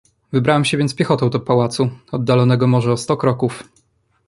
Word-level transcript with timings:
"Wybrałem 0.31 0.65
się 0.65 0.77
więc 0.77 0.95
piechotą 0.95 1.29
do 1.29 1.39
pałacu, 1.39 1.89
oddalonego 2.11 2.67
może 2.67 2.91
o 2.91 2.97
sto 2.97 3.17
kroków." 3.17 3.63